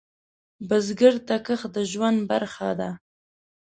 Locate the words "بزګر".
0.67-1.15